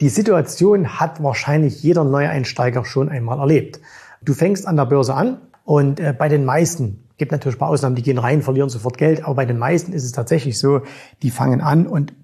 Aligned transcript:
Die 0.00 0.08
Situation 0.08 1.00
hat 1.00 1.22
wahrscheinlich 1.22 1.82
jeder 1.82 2.04
Neueinsteiger 2.04 2.84
schon 2.84 3.08
einmal 3.08 3.40
erlebt. 3.40 3.80
Du 4.22 4.32
fängst 4.32 4.66
an 4.66 4.76
der 4.76 4.86
Börse 4.86 5.14
an 5.14 5.38
und 5.64 5.98
äh, 5.98 6.14
bei 6.16 6.28
den 6.28 6.44
meisten, 6.44 7.08
gibt 7.16 7.32
natürlich 7.32 7.56
ein 7.56 7.58
paar 7.58 7.70
Ausnahmen, 7.70 7.96
die 7.96 8.02
gehen 8.02 8.18
rein, 8.18 8.42
verlieren 8.42 8.68
sofort 8.68 8.96
Geld, 8.96 9.24
aber 9.24 9.34
bei 9.34 9.44
den 9.44 9.58
meisten 9.58 9.92
ist 9.92 10.04
es 10.04 10.12
tatsächlich 10.12 10.58
so, 10.58 10.82
die 11.22 11.30
fangen 11.30 11.60
an 11.60 11.88
und 11.88 12.14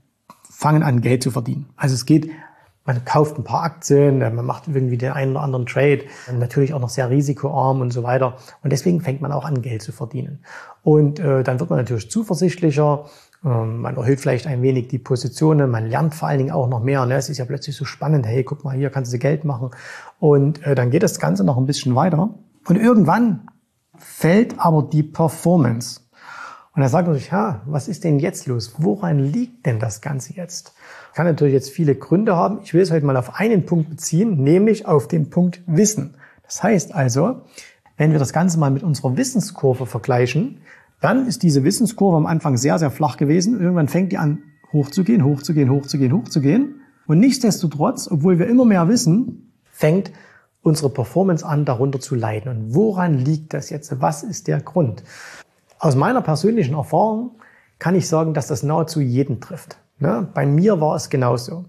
fangen 0.49 0.85
an 0.85 1.01
Geld 1.01 1.25
zu 1.25 1.33
verdienen. 1.33 1.67
Also 1.77 1.95
es 1.95 2.07
geht, 2.07 2.31
man 2.85 3.05
kauft 3.05 3.39
ein 3.39 3.45
paar 3.45 3.65
Aktien, 3.65 4.23
äh, 4.23 4.31
man 4.31 4.47
macht 4.47 4.69
irgendwie 4.69 4.97
den 4.97 5.11
einen 5.11 5.33
oder 5.33 5.41
anderen 5.41 5.67
Trade, 5.67 6.05
natürlich 6.33 6.75
auch 6.75 6.81
noch 6.81 6.91
sehr 6.91 7.11
risikoarm 7.11 7.81
und 7.81 7.93
so 7.93 8.05
weiter. 8.05 8.37
Und 8.63 8.73
deswegen 8.73 9.01
fängt 9.01 9.21
man 9.21 9.33
auch 9.33 9.45
an, 9.45 9.63
Geld 9.63 9.83
zu 9.83 9.91
verdienen. 9.91 10.45
Und 10.85 11.19
äh, 11.19 11.43
dann 11.43 11.59
wird 11.59 11.71
man 11.71 11.81
natürlich 11.81 12.09
zuversichtlicher, 12.09 13.07
man 13.45 13.97
erhöht 13.97 14.21
vielleicht 14.21 14.47
ein 14.47 14.63
wenig 14.63 14.89
die 14.89 14.99
Positionen, 14.99 15.71
man 15.71 15.87
lernt 15.87 16.15
vor 16.15 16.29
allen 16.29 16.39
Dingen 16.39 16.51
auch 16.51 16.67
noch 16.67 16.83
mehr. 16.83 17.05
Ne? 17.05 17.15
Es 17.15 17.29
ist 17.29 17.39
ja 17.39 17.45
plötzlich 17.45 17.77
so 17.77 17.85
spannend, 17.85 18.27
hey, 18.27 18.43
guck 18.43 18.65
mal, 18.65 18.75
hier 18.75 18.89
kannst 18.89 19.13
du 19.13 19.19
Geld 19.19 19.45
machen. 19.45 19.71
Und 20.19 20.67
äh, 20.67 20.75
dann 20.75 20.91
geht 20.91 21.03
das 21.03 21.19
Ganze 21.19 21.45
noch 21.45 21.59
ein 21.59 21.67
bisschen 21.67 21.95
weiter. 21.95 22.31
Und 22.67 22.77
irgendwann 22.77 23.49
fällt 23.99 24.59
aber 24.59 24.83
die 24.83 25.03
Performance. 25.03 26.01
Und 26.75 26.81
da 26.81 26.89
sagt 26.89 27.07
man 27.07 27.17
sich, 27.17 27.31
ja, 27.31 27.61
was 27.67 27.87
ist 27.87 28.03
denn 28.03 28.19
jetzt 28.19 28.47
los? 28.47 28.77
Woran 28.79 29.19
liegt 29.19 29.67
denn 29.67 29.79
das 29.79 30.01
Ganze 30.01 30.35
jetzt? 30.35 30.73
Kann 31.15 31.27
natürlich 31.27 31.55
jetzt 31.55 31.71
viele 31.71 31.95
Gründe 31.95 32.35
haben. 32.37 32.61
Ich 32.65 32.73
will 32.73 32.81
es 32.81 32.91
heute 32.91 33.05
mal 33.05 33.17
auf 33.17 33.39
einen 33.39 33.67
Punkt 33.67 33.91
beziehen, 33.91 34.43
nämlich 34.43 34.87
auf 34.87 35.07
den 35.07 35.29
Punkt 35.31 35.61
Wissen. 35.67 36.17
Das 36.43 36.63
heißt 36.63 36.95
also, 36.95 37.43
wenn 37.97 38.11
wir 38.11 38.19
das 38.19 38.33
Ganze 38.33 38.59
mal 38.59 38.71
mit 38.71 38.83
unserer 38.83 39.17
Wissenskurve 39.17 39.87
vergleichen, 39.87 40.63
dann 41.05 41.27
ist 41.27 41.43
diese 41.43 41.65
Wissenskurve 41.65 42.17
am 42.17 42.25
Anfang 42.25 42.57
sehr, 42.57 42.79
sehr 42.79 42.91
flach 42.91 43.19
gewesen. 43.19 43.61
Irgendwann 43.61 43.89
fängt 43.89 44.11
die 44.11 44.17
an 44.17 44.43
hochzugehen, 44.73 45.23
hochzugehen, 45.23 45.71
hochzugehen, 45.71 46.15
hochzugehen. 46.15 46.81
Und 47.07 47.21
nichtsdestotrotz, 47.21 48.09
obwohl 48.11 48.39
wir 48.39 48.47
immer 48.47 48.65
mehr 48.65 48.89
wissen, 48.89 49.53
fängt 49.71 50.13
unsere 50.63 50.89
Performance 50.89 51.45
an, 51.45 51.67
darunter 51.67 52.01
zu 52.01 52.15
leiden. 52.15 52.51
Und 52.51 52.75
woran 52.75 53.19
liegt 53.19 53.53
das 53.53 53.69
jetzt? 53.69 54.01
Was 54.01 54.23
ist 54.23 54.49
der 54.49 54.63
Grund? 54.63 55.05
Aus 55.79 55.95
meiner 55.95 56.23
persönlichen 56.23 56.75
Erfahrung 56.75 57.33
kann 57.79 57.95
ich 57.95 58.09
sagen, 58.09 58.33
dass 58.33 58.47
das 58.47 58.63
nahezu 58.63 59.03
jeden 59.03 59.43
trifft. 59.43 59.77
Ne? 59.99 60.27
Bei 60.33 60.47
mir 60.47 60.81
war 60.81 60.97
es 60.97 61.11
genauso. 61.11 61.67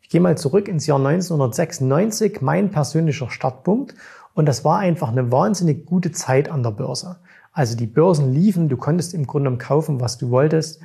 Ich 0.00 0.10
gehe 0.10 0.20
mal 0.20 0.38
zurück 0.38 0.68
ins 0.68 0.86
Jahr 0.86 0.98
1996, 0.98 2.40
mein 2.40 2.70
persönlicher 2.70 3.30
Startpunkt. 3.30 3.96
Und 4.34 4.46
das 4.46 4.64
war 4.64 4.78
einfach 4.78 5.08
eine 5.08 5.32
wahnsinnig 5.32 5.86
gute 5.86 6.12
Zeit 6.12 6.48
an 6.48 6.62
der 6.62 6.70
Börse. 6.70 7.16
Also 7.56 7.74
die 7.74 7.86
Börsen 7.86 8.34
liefen, 8.34 8.68
du 8.68 8.76
konntest 8.76 9.14
im 9.14 9.26
Grunde 9.26 9.44
genommen 9.48 9.58
kaufen, 9.58 9.98
was 9.98 10.18
du 10.18 10.28
wolltest. 10.28 10.82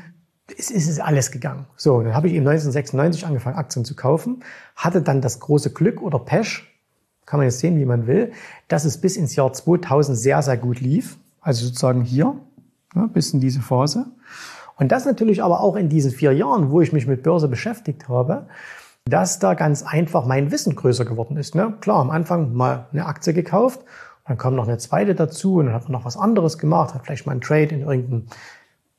Es 0.57 0.71
ist 0.71 1.01
alles 1.01 1.29
gegangen. 1.29 1.67
So, 1.75 2.01
dann 2.01 2.15
habe 2.15 2.29
ich 2.29 2.33
eben 2.33 2.47
1996 2.47 3.25
angefangen, 3.25 3.57
Aktien 3.57 3.83
zu 3.83 3.93
kaufen, 3.93 4.41
hatte 4.77 5.01
dann 5.01 5.19
das 5.19 5.41
große 5.41 5.73
Glück 5.73 6.01
oder 6.01 6.17
Pech, 6.17 6.63
kann 7.25 7.39
man 7.39 7.47
jetzt 7.47 7.59
sehen, 7.59 7.77
wie 7.77 7.83
man 7.83 8.07
will, 8.07 8.31
dass 8.69 8.85
es 8.85 9.01
bis 9.01 9.17
ins 9.17 9.35
Jahr 9.35 9.51
2000 9.51 10.17
sehr, 10.17 10.41
sehr 10.41 10.55
gut 10.55 10.79
lief. 10.79 11.17
Also 11.41 11.65
sozusagen 11.65 12.03
hier, 12.03 12.37
ja, 12.95 13.07
bis 13.07 13.33
in 13.33 13.41
diese 13.41 13.59
Phase. 13.59 14.05
Und 14.77 14.93
das 14.93 15.03
natürlich 15.03 15.43
aber 15.43 15.59
auch 15.59 15.75
in 15.75 15.89
diesen 15.89 16.11
vier 16.11 16.31
Jahren, 16.31 16.71
wo 16.71 16.79
ich 16.79 16.93
mich 16.93 17.05
mit 17.05 17.21
Börse 17.21 17.49
beschäftigt 17.49 18.07
habe, 18.07 18.47
dass 19.03 19.39
da 19.39 19.55
ganz 19.55 19.83
einfach 19.83 20.25
mein 20.25 20.51
Wissen 20.51 20.77
größer 20.77 21.03
geworden 21.03 21.35
ist. 21.35 21.53
Ne? 21.53 21.73
Klar, 21.81 21.99
am 21.99 22.11
Anfang 22.11 22.53
mal 22.53 22.87
eine 22.93 23.07
Aktie 23.07 23.33
gekauft 23.33 23.81
dann 24.27 24.37
kam 24.37 24.55
noch 24.55 24.67
eine 24.67 24.77
zweite 24.77 25.15
dazu 25.15 25.55
und 25.55 25.65
dann 25.67 25.75
hat 25.75 25.83
man 25.83 25.93
noch 25.93 26.05
was 26.05 26.17
anderes 26.17 26.57
gemacht, 26.57 26.93
hat 26.93 27.05
vielleicht 27.05 27.25
mal 27.25 27.33
einen 27.33 27.41
Trade 27.41 27.75
in 27.75 27.81
irgendein 27.81 28.27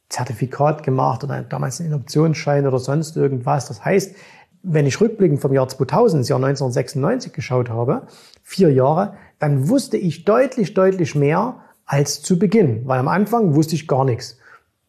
Zertifikat 0.08 0.82
gemacht 0.82 1.24
oder 1.24 1.42
damals 1.42 1.80
einen 1.80 1.94
Optionsschein 1.94 2.66
oder 2.66 2.78
sonst 2.78 3.16
irgendwas. 3.16 3.66
Das 3.66 3.84
heißt, 3.84 4.14
wenn 4.62 4.86
ich 4.86 5.00
rückblickend 5.00 5.40
vom 5.40 5.52
Jahr 5.52 5.68
2000 5.68 6.20
ins 6.20 6.28
Jahr 6.28 6.36
1996 6.36 7.32
geschaut 7.32 7.70
habe, 7.70 8.02
vier 8.42 8.72
Jahre, 8.72 9.14
dann 9.38 9.68
wusste 9.68 9.96
ich 9.96 10.24
deutlich, 10.24 10.74
deutlich 10.74 11.14
mehr 11.14 11.56
als 11.86 12.22
zu 12.22 12.38
Beginn. 12.38 12.86
Weil 12.86 13.00
am 13.00 13.08
Anfang 13.08 13.54
wusste 13.54 13.74
ich 13.74 13.88
gar 13.88 14.04
nichts. 14.04 14.38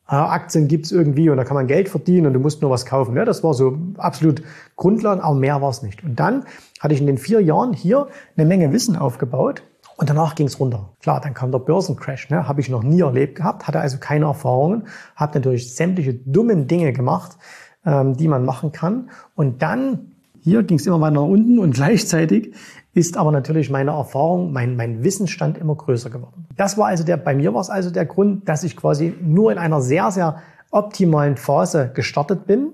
Aktien 0.05 0.67
gibt's 0.67 0.91
irgendwie 0.91 1.29
und 1.29 1.38
da 1.38 1.45
kann 1.45 1.55
man 1.55 1.65
Geld 1.65 1.89
verdienen 1.89 2.27
und 2.27 2.33
du 2.33 2.39
musst 2.39 2.61
nur 2.61 2.69
was 2.69 2.85
kaufen. 2.85 3.15
Ja, 3.15 3.25
das 3.25 3.44
war 3.44 3.53
so 3.53 3.77
absolut 3.97 4.44
Grundlagen, 4.75 5.21
aber 5.21 5.35
mehr 5.35 5.61
war 5.61 5.69
es 5.69 5.81
nicht. 5.81 6.03
Und 6.03 6.19
dann 6.19 6.45
hatte 6.81 6.94
ich 6.94 7.00
in 7.00 7.07
den 7.07 7.17
vier 7.17 7.39
Jahren 7.41 7.73
hier 7.73 8.07
eine 8.35 8.45
Menge 8.45 8.71
Wissen 8.73 8.95
aufgebaut 8.95 9.63
und 9.97 10.09
danach 10.09 10.35
ging 10.35 10.47
es 10.47 10.59
runter. 10.59 10.89
Klar, 11.01 11.21
dann 11.21 11.33
kam 11.33 11.51
der 11.51 11.59
Börsencrash, 11.59 12.29
ne? 12.29 12.47
habe 12.47 12.61
ich 12.61 12.69
noch 12.69 12.83
nie 12.83 13.01
erlebt 13.01 13.35
gehabt, 13.35 13.67
hatte 13.67 13.79
also 13.79 13.97
keine 13.99 14.25
Erfahrungen, 14.25 14.87
habe 15.15 15.37
natürlich 15.37 15.75
sämtliche 15.75 16.13
dummen 16.13 16.67
Dinge 16.67 16.93
gemacht, 16.93 17.37
ähm, 17.85 18.15
die 18.15 18.27
man 18.27 18.45
machen 18.45 18.71
kann. 18.71 19.09
Und 19.35 19.61
dann, 19.61 20.13
hier 20.41 20.63
ging 20.63 20.77
es 20.77 20.87
immer 20.87 20.99
weiter 20.99 21.15
nach 21.15 21.21
unten 21.23 21.59
und 21.59 21.71
gleichzeitig 21.75 22.53
ist 22.93 23.17
aber 23.17 23.31
natürlich 23.31 23.69
meine 23.69 23.91
Erfahrung, 23.91 24.51
mein, 24.51 24.75
mein 24.75 25.03
Wissensstand 25.03 25.57
immer 25.57 25.75
größer 25.75 26.09
geworden. 26.09 26.45
Das 26.55 26.77
war 26.77 26.87
also 26.87 27.03
der, 27.03 27.17
bei 27.17 27.35
mir 27.35 27.53
war 27.53 27.61
es 27.61 27.69
also 27.69 27.89
der 27.89 28.05
Grund, 28.05 28.47
dass 28.47 28.63
ich 28.63 28.75
quasi 28.75 29.15
nur 29.21 29.51
in 29.51 29.57
einer 29.57 29.81
sehr, 29.81 30.11
sehr 30.11 30.37
optimalen 30.71 31.37
Phase 31.37 31.91
gestartet 31.93 32.45
bin 32.45 32.73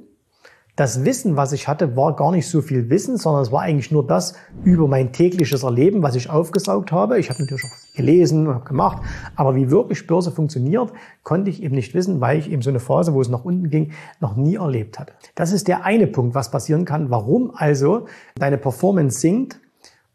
das 0.79 1.03
Wissen, 1.03 1.35
was 1.35 1.51
ich 1.51 1.67
hatte, 1.67 1.97
war 1.97 2.15
gar 2.15 2.31
nicht 2.31 2.47
so 2.47 2.61
viel 2.61 2.89
Wissen, 2.89 3.17
sondern 3.17 3.41
es 3.41 3.51
war 3.51 3.63
eigentlich 3.63 3.91
nur 3.91 4.07
das 4.07 4.35
über 4.63 4.87
mein 4.87 5.11
tägliches 5.11 5.63
Erleben, 5.63 6.03
was 6.03 6.15
ich 6.15 6.29
aufgesaugt 6.29 6.93
habe. 6.93 7.19
Ich 7.19 7.29
habe 7.29 7.41
natürlich 7.41 7.65
auch 7.65 7.95
gelesen 7.97 8.47
und 8.47 8.65
gemacht, 8.65 9.03
aber 9.35 9.57
wie 9.57 9.69
wirklich 9.71 10.07
Börse 10.07 10.31
funktioniert, 10.31 10.93
konnte 11.23 11.49
ich 11.49 11.61
eben 11.63 11.75
nicht 11.75 11.93
wissen, 11.93 12.21
weil 12.21 12.39
ich 12.39 12.49
eben 12.49 12.61
so 12.61 12.69
eine 12.69 12.79
Phase, 12.79 13.13
wo 13.13 13.19
es 13.19 13.27
nach 13.27 13.43
unten 13.43 13.69
ging, 13.69 13.91
noch 14.21 14.37
nie 14.37 14.55
erlebt 14.55 14.99
hatte. 14.99 15.11
Das 15.35 15.51
ist 15.51 15.67
der 15.67 15.83
eine 15.83 16.07
Punkt, 16.07 16.33
was 16.33 16.49
passieren 16.49 16.85
kann, 16.85 17.09
warum 17.09 17.51
also 17.53 18.05
deine 18.35 18.57
Performance 18.57 19.19
sinkt 19.19 19.59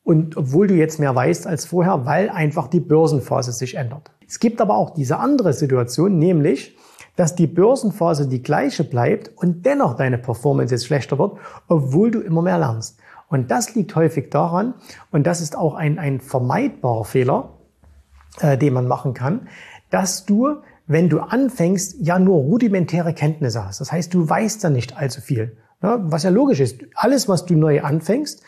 und 0.03 0.35
obwohl 0.39 0.67
du 0.67 0.75
jetzt 0.75 0.99
mehr 0.99 1.15
weißt 1.15 1.47
als 1.47 1.67
vorher, 1.67 2.07
weil 2.07 2.31
einfach 2.31 2.69
die 2.69 2.81
Börsenphase 2.81 3.53
sich 3.53 3.75
ändert. 3.75 4.11
Es 4.27 4.41
gibt 4.41 4.63
aber 4.63 4.79
auch 4.79 4.95
diese 4.95 5.19
andere 5.19 5.53
Situation, 5.53 6.19
nämlich 6.19 6.75
dass 7.17 7.35
die 7.35 7.47
Börsenphase 7.47 8.29
die 8.29 8.43
gleiche 8.43 8.85
bleibt 8.85 9.31
und 9.37 9.65
dennoch 9.65 9.97
deine 9.97 10.19
Performance 10.19 10.75
jetzt 10.75 10.87
schlechter 10.87 11.19
wird, 11.19 11.39
obwohl 11.69 12.11
du 12.11 12.21
immer 12.21 12.43
mehr 12.43 12.59
lernst. 12.59 12.99
Und 13.29 13.51
das 13.51 13.75
liegt 13.75 13.95
häufig 13.97 14.31
daran, 14.31 14.75
und 15.11 15.27
das 15.27 15.41
ist 15.41 15.57
auch 15.57 15.75
ein, 15.75 15.99
ein 15.99 16.21
vermeidbarer 16.21 17.05
Fehler, 17.05 17.51
äh, 18.41 18.59
den 18.59 18.75
man 18.75 18.87
machen 18.87 19.15
kann, 19.15 19.49
dass 19.91 20.25
du, 20.25 20.57
wenn 20.87 21.09
du 21.09 21.21
anfängst, 21.21 21.97
ja 22.01 22.19
nur 22.19 22.37
rudimentäre 22.37 23.15
Kenntnisse 23.15 23.65
hast. 23.65 23.81
Das 23.81 23.93
heißt, 23.93 24.13
du 24.13 24.29
weißt 24.29 24.63
ja 24.65 24.71
nicht 24.71 24.97
allzu 24.97 25.21
viel. 25.21 25.57
Ja, 25.83 25.99
was 26.03 26.23
ja 26.23 26.31
logisch 26.31 26.61
ist. 26.61 26.81
Alles, 26.95 27.29
was 27.29 27.47
du 27.47 27.55
neu 27.55 27.83
anfängst, 27.83 28.43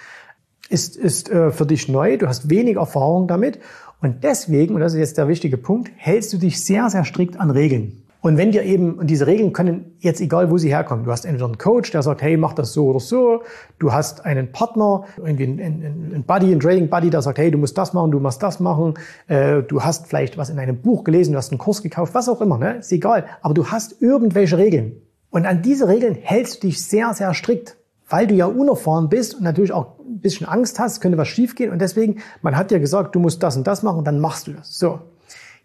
ist, 0.68 0.96
ist 0.96 1.30
äh, 1.30 1.50
für 1.50 1.66
dich 1.66 1.88
neu. 1.88 2.16
Du 2.16 2.28
hast 2.28 2.50
wenig 2.50 2.76
Erfahrung 2.76 3.28
damit. 3.28 3.60
Und 4.00 4.24
deswegen, 4.24 4.74
und 4.74 4.80
das 4.80 4.94
ist 4.94 4.98
jetzt 4.98 5.18
der 5.18 5.28
wichtige 5.28 5.56
Punkt, 5.56 5.90
hältst 5.96 6.32
du 6.32 6.38
dich 6.38 6.62
sehr, 6.64 6.90
sehr 6.90 7.04
strikt 7.04 7.38
an 7.38 7.50
Regeln. 7.50 8.02
Und 8.26 8.38
wenn 8.38 8.50
dir 8.50 8.64
eben, 8.64 8.94
und 8.94 9.06
diese 9.06 9.28
Regeln 9.28 9.52
können 9.52 9.96
jetzt 10.00 10.20
egal, 10.20 10.50
wo 10.50 10.58
sie 10.58 10.68
herkommen, 10.68 11.04
du 11.04 11.12
hast 11.12 11.24
entweder 11.24 11.44
einen 11.44 11.58
Coach, 11.58 11.92
der 11.92 12.02
sagt, 12.02 12.22
hey, 12.22 12.36
mach 12.36 12.54
das 12.54 12.72
so 12.72 12.88
oder 12.88 12.98
so, 12.98 13.44
du 13.78 13.92
hast 13.92 14.24
einen 14.24 14.50
Partner, 14.50 15.04
irgendwie 15.16 15.44
einen, 15.44 15.62
einen 15.62 16.24
Buddy, 16.26 16.46
einen 16.46 16.58
Trading 16.58 16.90
Buddy, 16.90 17.10
der 17.10 17.22
sagt, 17.22 17.38
hey, 17.38 17.52
du 17.52 17.58
musst 17.58 17.78
das 17.78 17.92
machen, 17.92 18.10
du 18.10 18.18
musst 18.18 18.42
das 18.42 18.58
machen, 18.58 18.94
äh, 19.28 19.62
du 19.62 19.84
hast 19.84 20.08
vielleicht 20.08 20.36
was 20.38 20.50
in 20.50 20.58
einem 20.58 20.82
Buch 20.82 21.04
gelesen, 21.04 21.34
du 21.34 21.38
hast 21.38 21.52
einen 21.52 21.58
Kurs 21.58 21.82
gekauft, 21.82 22.14
was 22.14 22.28
auch 22.28 22.40
immer, 22.40 22.58
ne? 22.58 22.78
ist 22.78 22.90
egal, 22.90 23.26
aber 23.42 23.54
du 23.54 23.68
hast 23.68 24.02
irgendwelche 24.02 24.58
Regeln. 24.58 25.00
Und 25.30 25.46
an 25.46 25.62
diese 25.62 25.86
Regeln 25.86 26.16
hältst 26.20 26.64
du 26.64 26.66
dich 26.66 26.84
sehr, 26.84 27.14
sehr 27.14 27.32
strikt, 27.32 27.76
weil 28.08 28.26
du 28.26 28.34
ja 28.34 28.46
unerfahren 28.46 29.08
bist 29.08 29.36
und 29.36 29.44
natürlich 29.44 29.70
auch 29.70 30.00
ein 30.00 30.18
bisschen 30.18 30.48
Angst 30.48 30.80
hast, 30.80 31.00
könnte 31.00 31.16
was 31.16 31.28
schiefgehen. 31.28 31.70
Und 31.70 31.78
deswegen, 31.78 32.16
man 32.42 32.56
hat 32.56 32.72
dir 32.72 32.80
gesagt, 32.80 33.14
du 33.14 33.20
musst 33.20 33.44
das 33.44 33.56
und 33.56 33.68
das 33.68 33.84
machen 33.84 34.02
dann 34.02 34.18
machst 34.18 34.48
du 34.48 34.52
das. 34.52 34.76
So, 34.76 34.98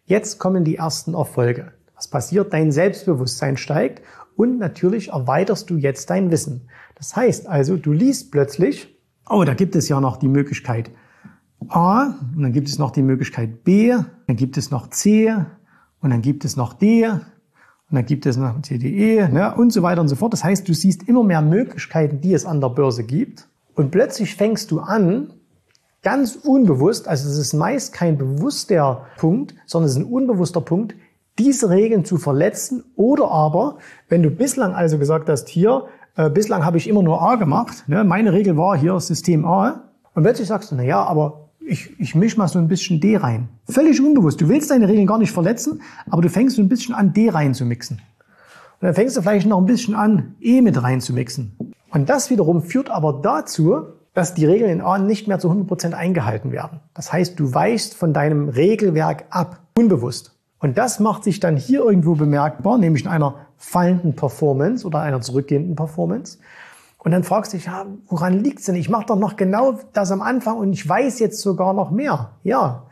jetzt 0.06 0.38
kommen 0.38 0.64
die 0.64 0.76
ersten 0.76 1.16
Erfolge. 1.16 1.72
Was 2.02 2.08
passiert? 2.08 2.52
Dein 2.52 2.72
Selbstbewusstsein 2.72 3.58
steigt 3.58 4.02
und 4.36 4.58
natürlich 4.58 5.10
erweiterst 5.10 5.70
du 5.70 5.78
jetzt 5.78 6.10
dein 6.10 6.32
Wissen. 6.32 6.68
Das 6.96 7.16
heißt 7.16 7.48
also, 7.48 7.78
du 7.78 7.92
liest 7.92 8.32
plötzlich, 8.32 8.98
oh, 9.30 9.44
da 9.44 9.54
gibt 9.54 9.76
es 9.76 9.88
ja 9.88 10.02
noch 10.02 10.18
die 10.18 10.28
Möglichkeit 10.28 10.90
A 11.68 12.16
und 12.36 12.42
dann 12.42 12.54
gibt 12.54 12.70
es 12.70 12.80
noch 12.80 12.90
die 12.90 13.04
Möglichkeit 13.04 13.64
B, 13.64 13.96
dann 14.26 14.36
gibt 14.36 14.58
es 14.58 14.72
noch 14.72 14.90
C 14.90 15.32
und 16.00 16.10
dann 16.10 16.24
gibt 16.24 16.44
es 16.44 16.58
noch 16.58 16.74
D 16.74 17.08
und 17.08 17.22
dann 17.92 18.06
gibt 18.08 18.26
es 18.26 18.36
noch 18.36 18.60
CDE 18.64 19.30
ne, 19.32 19.54
und 19.54 19.72
so 19.72 19.84
weiter 19.84 20.02
und 20.02 20.08
so 20.08 20.16
fort. 20.16 20.34
Das 20.34 20.44
heißt, 20.44 20.68
du 20.68 20.74
siehst 20.74 21.08
immer 21.08 21.24
mehr 21.24 21.44
Möglichkeiten, 21.44 22.20
die 22.20 22.34
es 22.34 22.48
an 22.48 22.62
der 22.62 22.70
Börse 22.70 23.04
gibt 23.04 23.48
und 23.76 23.92
plötzlich 23.92 24.34
fängst 24.34 24.72
du 24.72 24.80
an, 24.80 25.34
ganz 26.02 26.36
unbewusst, 26.36 27.08
also 27.08 27.30
es 27.30 27.38
ist 27.38 27.54
meist 27.54 27.94
kein 27.94 28.18
bewusster 28.18 29.06
Punkt, 29.18 29.54
sondern 29.68 29.86
es 29.86 29.92
ist 29.92 30.02
ein 30.02 30.12
unbewusster 30.12 30.62
Punkt, 30.62 30.96
diese 31.40 31.70
Regeln 31.70 32.06
zu 32.06 32.18
verletzen 32.18 32.84
oder 32.96 33.30
aber, 33.32 33.78
wenn 34.10 34.24
du 34.24 34.30
bislang 34.30 34.74
also 34.74 34.98
gesagt 34.98 35.30
hast, 35.30 35.50
hier, 35.50 35.86
äh, 36.16 36.30
bislang 36.30 36.66
habe 36.66 36.78
ich 36.78 36.88
immer 36.88 37.04
nur 37.04 37.22
A 37.22 37.36
gemacht, 37.36 37.86
ne, 37.88 38.04
meine 38.04 38.34
Regel 38.34 38.58
war 38.58 38.78
hier 38.78 39.00
System 39.00 39.46
A 39.46 39.90
und 40.14 40.24
plötzlich 40.24 40.48
sagst 40.48 40.72
du, 40.72 40.76
na 40.76 40.84
ja, 40.84 41.04
aber 41.04 41.50
ich, 41.66 42.00
ich 42.00 42.16
misch 42.16 42.38
mal 42.38 42.48
so 42.48 42.60
ein 42.60 42.68
bisschen 42.68 43.00
D 43.00 43.18
rein. 43.18 43.50
Völlig 43.70 44.02
unbewusst. 44.02 44.42
Du 44.42 44.50
willst 44.50 44.72
deine 44.72 44.88
Regeln 44.88 45.08
gar 45.08 45.20
nicht 45.20 45.32
verletzen, 45.32 45.82
aber 46.10 46.22
du 46.22 46.30
fängst 46.30 46.56
so 46.56 46.62
ein 46.62 46.70
bisschen 46.70 46.94
an, 46.96 47.14
D 47.14 47.30
rein 47.30 47.54
zu 47.54 47.66
mixen. 47.66 48.02
Und 48.82 48.88
dann 48.88 48.96
fängst 48.96 49.16
du 49.16 49.22
vielleicht 49.22 49.48
noch 49.48 49.60
ein 49.60 49.66
bisschen 49.66 49.96
an, 49.96 50.36
E 50.42 50.62
mit 50.62 50.82
rein 50.82 51.02
zu 51.02 51.14
mixen. 51.14 51.56
Und 51.92 52.10
das 52.10 52.30
wiederum 52.30 52.64
führt 52.64 52.90
aber 52.90 53.22
dazu, 53.22 53.84
dass 54.14 54.34
die 54.34 54.46
Regeln 54.46 54.72
in 54.72 54.82
A 54.82 54.98
nicht 54.98 55.28
mehr 55.28 55.40
zu 55.40 55.50
100% 55.50 55.94
eingehalten 55.94 56.52
werden. 56.52 56.80
Das 56.94 57.14
heißt, 57.14 57.40
du 57.40 57.54
weichst 57.54 57.94
von 57.96 58.14
deinem 58.14 58.50
Regelwerk 58.50 59.26
ab, 59.30 59.60
unbewusst. 59.78 60.36
Und 60.62 60.78
das 60.78 61.00
macht 61.00 61.24
sich 61.24 61.40
dann 61.40 61.58
hier 61.58 61.84
irgendwo 61.84 62.14
bemerkbar, 62.14 62.78
nämlich 62.78 63.04
in 63.04 63.10
einer 63.10 63.48
fallenden 63.58 64.16
Performance 64.16 64.86
oder 64.86 65.00
einer 65.00 65.20
zurückgehenden 65.20 65.76
Performance. 65.76 66.38
Und 67.00 67.12
dann 67.12 67.24
fragst 67.24 67.52
du 67.52 67.58
dich, 67.58 67.66
ja, 67.66 67.88
woran 68.08 68.40
liegt's 68.40 68.66
denn? 68.66 68.76
Ich 68.76 68.90
mache 68.90 69.08
doch 69.08 69.18
noch 69.18 69.36
genau 69.36 69.80
das 69.94 70.12
am 70.12 70.22
Anfang 70.22 70.58
und 70.58 70.72
ich 70.72 70.88
weiß 70.88 71.18
jetzt 71.18 71.42
sogar 71.42 71.74
noch 71.74 71.90
mehr. 71.90 72.34
Ja, 72.44 72.84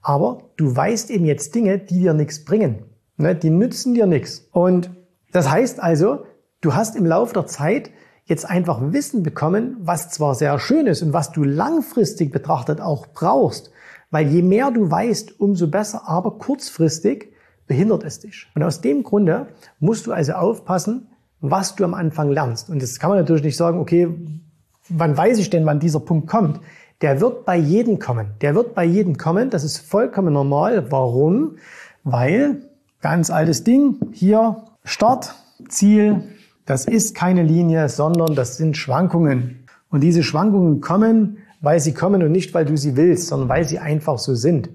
aber 0.00 0.44
du 0.56 0.74
weißt 0.74 1.10
eben 1.10 1.26
jetzt 1.26 1.54
Dinge, 1.54 1.78
die 1.78 2.00
dir 2.00 2.14
nichts 2.14 2.46
bringen. 2.46 2.84
Ne? 3.18 3.34
Die 3.34 3.50
nützen 3.50 3.92
dir 3.92 4.06
nichts. 4.06 4.48
Und 4.52 4.90
das 5.30 5.50
heißt 5.50 5.80
also, 5.80 6.24
du 6.62 6.74
hast 6.74 6.96
im 6.96 7.04
Laufe 7.04 7.34
der 7.34 7.46
Zeit 7.46 7.90
jetzt 8.24 8.48
einfach 8.48 8.80
Wissen 8.80 9.22
bekommen, 9.22 9.76
was 9.80 10.08
zwar 10.08 10.34
sehr 10.34 10.58
schön 10.58 10.86
ist 10.86 11.02
und 11.02 11.12
was 11.12 11.32
du 11.32 11.44
langfristig 11.44 12.32
betrachtet 12.32 12.80
auch 12.80 13.06
brauchst, 13.08 13.70
weil 14.10 14.28
je 14.28 14.42
mehr 14.42 14.70
du 14.70 14.90
weißt, 14.90 15.40
umso 15.40 15.68
besser, 15.68 16.08
aber 16.08 16.32
kurzfristig 16.38 17.32
behindert 17.66 18.04
es 18.04 18.20
dich. 18.20 18.46
Und 18.54 18.62
aus 18.62 18.80
dem 18.80 19.02
Grunde 19.02 19.48
musst 19.78 20.06
du 20.06 20.12
also 20.12 20.32
aufpassen, 20.32 21.08
was 21.40 21.76
du 21.76 21.84
am 21.84 21.94
Anfang 21.94 22.30
lernst. 22.30 22.70
Und 22.70 22.82
das 22.82 22.98
kann 22.98 23.10
man 23.10 23.18
natürlich 23.18 23.44
nicht 23.44 23.56
sagen, 23.56 23.78
okay, 23.78 24.08
wann 24.88 25.16
weiß 25.16 25.38
ich 25.38 25.50
denn, 25.50 25.66
wann 25.66 25.78
dieser 25.80 26.00
Punkt 26.00 26.26
kommt? 26.26 26.60
Der 27.00 27.20
wird 27.20 27.44
bei 27.44 27.56
jedem 27.56 27.98
kommen. 27.98 28.28
Der 28.40 28.54
wird 28.54 28.74
bei 28.74 28.84
jedem 28.84 29.18
kommen. 29.18 29.50
Das 29.50 29.62
ist 29.62 29.78
vollkommen 29.78 30.32
normal. 30.32 30.90
Warum? 30.90 31.56
Weil, 32.02 32.62
ganz 33.00 33.30
altes 33.30 33.62
Ding, 33.62 33.96
hier 34.12 34.64
Start, 34.82 35.34
Ziel, 35.68 36.22
das 36.66 36.86
ist 36.86 37.14
keine 37.14 37.42
Linie, 37.42 37.88
sondern 37.88 38.34
das 38.34 38.56
sind 38.56 38.76
Schwankungen. 38.76 39.64
Und 39.90 40.00
diese 40.00 40.22
Schwankungen 40.22 40.80
kommen, 40.80 41.38
weil 41.60 41.80
sie 41.80 41.94
kommen 41.94 42.22
und 42.22 42.32
nicht, 42.32 42.54
weil 42.54 42.64
du 42.64 42.76
sie 42.76 42.96
willst, 42.96 43.28
sondern 43.28 43.48
weil 43.48 43.64
sie 43.64 43.78
einfach 43.78 44.18
so 44.18 44.34
sind. 44.34 44.70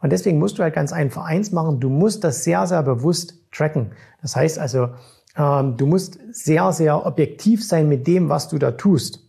Und 0.00 0.12
deswegen 0.12 0.38
musst 0.38 0.58
du 0.58 0.62
halt 0.62 0.74
ganz 0.74 0.92
einfach 0.92 1.24
eins 1.24 1.50
machen. 1.50 1.80
Du 1.80 1.88
musst 1.88 2.22
das 2.24 2.44
sehr, 2.44 2.66
sehr 2.66 2.82
bewusst 2.82 3.34
tracken. 3.50 3.92
Das 4.22 4.36
heißt 4.36 4.58
also, 4.58 4.90
ähm, 5.36 5.76
du 5.76 5.86
musst 5.86 6.18
sehr, 6.30 6.72
sehr 6.72 7.04
objektiv 7.06 7.66
sein 7.66 7.88
mit 7.88 8.06
dem, 8.06 8.28
was 8.28 8.48
du 8.48 8.58
da 8.58 8.72
tust. 8.72 9.24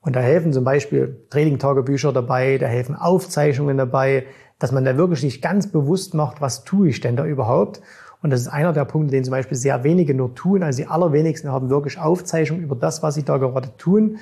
Und 0.00 0.16
da 0.16 0.20
helfen 0.20 0.52
zum 0.52 0.64
Beispiel 0.64 1.24
Trading-Tagebücher 1.30 2.12
dabei, 2.12 2.58
da 2.58 2.66
helfen 2.66 2.96
Aufzeichnungen 2.96 3.76
dabei, 3.76 4.26
dass 4.58 4.72
man 4.72 4.84
da 4.84 4.96
wirklich 4.96 5.20
sich 5.20 5.42
ganz 5.42 5.68
bewusst 5.68 6.14
macht, 6.14 6.40
was 6.40 6.64
tue 6.64 6.88
ich 6.88 7.00
denn 7.00 7.16
da 7.16 7.24
überhaupt. 7.24 7.80
Und 8.20 8.30
das 8.30 8.42
ist 8.42 8.48
einer 8.48 8.72
der 8.72 8.84
Punkte, 8.84 9.12
den 9.12 9.24
zum 9.24 9.32
Beispiel 9.32 9.56
sehr 9.56 9.84
wenige 9.84 10.14
nur 10.14 10.34
tun. 10.34 10.62
Also 10.62 10.82
die 10.82 10.88
allerwenigsten 10.88 11.50
haben 11.50 11.70
wirklich 11.70 11.98
Aufzeichnungen 11.98 12.64
über 12.64 12.76
das, 12.76 13.02
was 13.02 13.14
sie 13.14 13.24
da 13.24 13.36
gerade 13.36 13.76
tun. 13.76 14.18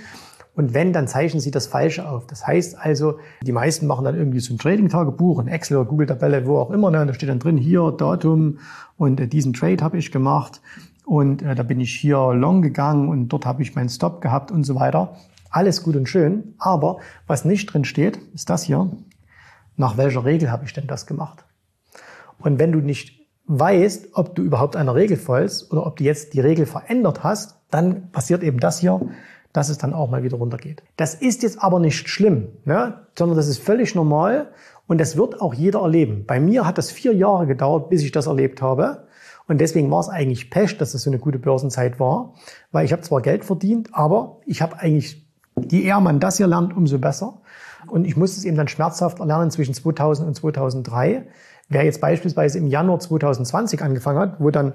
Und 0.55 0.75
wenn, 0.75 0.93
dann 0.93 1.07
zeichnen 1.07 1.41
sie 1.41 1.51
das 1.51 1.67
Falsche 1.67 2.09
auf. 2.09 2.27
Das 2.27 2.47
heißt 2.47 2.77
also, 2.79 3.19
die 3.43 3.53
meisten 3.53 3.87
machen 3.87 4.05
dann 4.05 4.17
irgendwie 4.17 4.41
so 4.41 4.53
ein 4.53 4.59
Trading-Tagebuch, 4.59 5.39
ein 5.39 5.49
Excel 5.49 5.77
oder 5.79 5.89
Google-Tabelle, 5.89 6.47
wo 6.47 6.59
auch 6.59 6.71
immer. 6.71 6.91
Ne? 6.91 7.07
Da 7.07 7.15
steht 7.15 7.29
dann 7.29 7.39
drin, 7.39 7.57
hier 7.57 7.93
Datum 7.97 8.59
und 8.97 9.21
äh, 9.21 9.29
diesen 9.29 9.53
Trade 9.53 9.83
habe 9.83 9.99
ich 9.99 10.11
gemacht 10.11 10.61
und 11.05 11.43
äh, 11.43 11.55
da 11.55 11.63
bin 11.63 11.81
ich 11.81 11.95
hier 11.95 12.33
long 12.35 12.63
gegangen 12.63 13.09
und 13.09 13.29
dort 13.29 13.47
habe 13.47 13.63
ich 13.63 13.75
meinen 13.75 13.89
Stop 13.89 14.21
gehabt 14.21 14.51
und 14.51 14.65
so 14.65 14.75
weiter. 14.75 15.17
Alles 15.51 15.83
gut 15.83 15.97
und 15.97 16.09
schön, 16.09 16.55
aber 16.59 16.99
was 17.27 17.45
nicht 17.45 17.67
drin 17.67 17.85
steht, 17.85 18.19
ist 18.35 18.51
das 18.51 18.63
hier. 18.63 18.91
Nach 19.77 19.97
welcher 19.97 20.25
Regel 20.25 20.51
habe 20.51 20.65
ich 20.65 20.73
denn 20.73 20.87
das 20.87 21.07
gemacht? 21.07 21.45
Und 22.39 22.59
wenn 22.59 22.73
du 22.73 22.81
nicht 22.81 23.21
weißt, 23.47 24.11
ob 24.13 24.37
du 24.37 24.43
überhaupt 24.43 24.77
einer 24.77 24.95
Regel 24.95 25.17
folgst 25.17 25.73
oder 25.73 25.87
ob 25.87 25.97
du 25.97 26.05
jetzt 26.05 26.35
die 26.35 26.41
Regel 26.41 26.67
verändert 26.67 27.25
hast, 27.25 27.57
dann 27.71 28.11
passiert 28.13 28.43
eben 28.43 28.61
das 28.61 28.79
hier, 28.79 29.01
dass 29.53 29.69
es 29.69 29.79
dann 29.79 29.95
auch 29.95 30.11
mal 30.11 30.23
wieder 30.23 30.37
runtergeht. 30.37 30.83
Das 30.97 31.15
ist 31.15 31.43
jetzt 31.43 31.63
aber 31.63 31.81
nicht 31.81 32.09
schlimm, 32.09 32.49
ne? 32.65 33.01
sondern 33.17 33.37
das 33.37 33.49
ist 33.49 33.59
völlig 33.59 33.95
normal 33.95 34.53
und 34.87 34.99
das 34.99 35.17
wird 35.17 35.41
auch 35.41 35.55
jeder 35.55 35.81
erleben. 35.81 36.25
Bei 36.27 36.41
mir 36.41 36.67
hat 36.67 36.79
das 36.79 36.91
vier 36.91 37.15
Jahre 37.15 37.47
gedauert, 37.47 37.91
bis 37.91 38.03
ich 38.03 38.13
das 38.13 38.27
erlebt 38.27 38.63
habe. 38.63 39.07
Und 39.49 39.61
deswegen 39.61 39.91
war 39.91 40.01
es 40.01 40.09
eigentlich 40.09 40.51
Pech, 40.51 40.79
dass 40.79 40.95
es 40.95 41.03
so 41.03 41.11
eine 41.11 41.19
gute 41.19 41.41
Börsenzeit 41.41 41.99
war, 41.99 42.35
weil 42.71 42.85
ich 42.85 42.93
habe 42.93 43.03
zwar 43.03 43.21
Geld 43.21 43.45
verdient, 43.45 43.89
aber 43.93 44.39
ich 44.47 44.63
habe 44.63 44.79
eigentlich, 44.79 45.27
je 45.69 45.83
eher 45.83 45.99
man 45.99 46.21
das 46.21 46.37
hier 46.37 46.47
lernt, 46.47 46.77
umso 46.77 46.99
besser. 46.99 47.41
Und 47.89 48.05
ich 48.05 48.17
musste 48.17 48.39
es 48.39 48.45
eben 48.45 48.57
dann 48.57 48.69
schmerzhaft 48.69 49.19
erlernen 49.19 49.51
zwischen 49.51 49.75
2000 49.75 50.29
und 50.29 50.35
2003. 50.35 51.27
Wer 51.69 51.85
jetzt 51.85 52.01
beispielsweise 52.01 52.59
im 52.59 52.67
Januar 52.67 53.01
2020 53.01 53.83
angefangen 53.83 54.19
hat, 54.19 54.41
wo 54.41 54.51
dann 54.51 54.75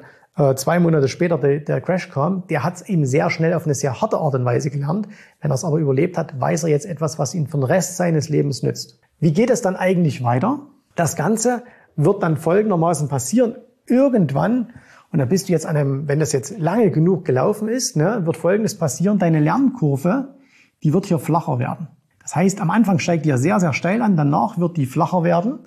zwei 0.56 0.80
Monate 0.80 1.08
später 1.08 1.38
der, 1.38 1.60
der 1.60 1.82
Crash 1.82 2.10
kam, 2.10 2.46
der 2.48 2.64
hat 2.64 2.76
es 2.76 2.90
eben 2.90 3.06
sehr 3.06 3.30
schnell 3.30 3.54
auf 3.54 3.66
eine 3.66 3.74
sehr 3.74 4.02
harte 4.02 4.18
Art 4.18 4.36
und 4.36 4.44
Weise 4.44 4.70
gelernt. 4.70 5.08
Wenn 5.42 5.52
er 5.52 5.56
es 5.56 5.64
aber 5.64 5.78
überlebt 5.78 6.18
hat, 6.18 6.40
weiß 6.40 6.64
er 6.64 6.70
jetzt 6.70 6.86
etwas, 6.86 7.18
was 7.18 7.34
ihn 7.34 7.48
für 7.48 7.58
den 7.58 7.64
Rest 7.64 7.98
seines 7.98 8.28
Lebens 8.28 8.62
nützt. 8.62 9.00
Wie 9.20 9.32
geht 9.32 9.50
es 9.50 9.62
dann 9.62 9.76
eigentlich 9.76 10.24
weiter? 10.24 10.60
Das 10.96 11.16
Ganze 11.16 11.64
wird 11.96 12.22
dann 12.22 12.38
folgendermaßen 12.38 13.08
passieren 13.08 13.56
irgendwann, 13.88 14.74
und 15.12 15.20
da 15.20 15.26
bist 15.26 15.48
du 15.48 15.54
jetzt 15.54 15.66
an 15.66 15.78
einem, 15.78 16.08
wenn 16.10 16.20
das 16.20 16.34
jetzt 16.34 16.58
lange 16.60 16.92
genug 16.92 17.24
gelaufen 17.24 17.70
ist, 17.70 17.96
ne, 17.96 18.26
wird 18.26 18.36
Folgendes 18.36 18.78
passieren, 18.78 19.18
deine 19.18 19.40
Lernkurve, 19.40 20.36
die 20.84 20.92
wird 20.92 21.06
hier 21.06 21.20
flacher 21.20 21.58
werden. 21.58 21.88
Das 22.22 22.36
heißt, 22.36 22.60
am 22.60 22.70
Anfang 22.70 23.00
steigt 23.00 23.24
die 23.24 23.30
ja 23.30 23.38
sehr, 23.38 23.62
sehr 23.62 23.72
steil 23.72 24.02
an, 24.02 24.18
danach 24.18 24.58
wird 24.58 24.76
die 24.76 24.86
flacher 24.86 25.24
werden, 25.24 25.60